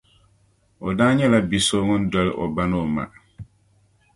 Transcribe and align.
O 0.87 0.87
daa 0.97 1.11
nyɛla 1.15 1.39
bia 1.49 1.61
so 1.67 1.75
ŋun 1.87 2.03
doli 2.11 2.31
o 2.43 2.45
ba 2.55 2.63
ni 2.69 2.75
o 2.83 2.85
ma 2.95 3.03